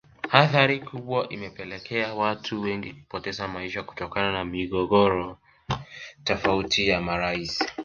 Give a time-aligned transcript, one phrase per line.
[0.31, 5.37] Athari kubwa imepelekea watu wengi kupoteza maisha kutokana na migogoro
[6.23, 7.63] tofauti ya marais